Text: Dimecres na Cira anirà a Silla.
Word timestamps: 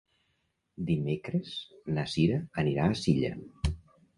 Dimecres 0.87 1.51
na 1.99 2.07
Cira 2.15 2.41
anirà 2.65 2.87
a 2.89 2.97
Silla. 3.03 3.35